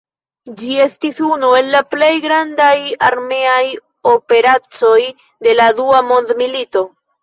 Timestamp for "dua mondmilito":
5.83-6.89